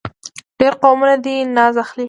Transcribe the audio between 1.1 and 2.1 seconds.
دې ناز اخلي.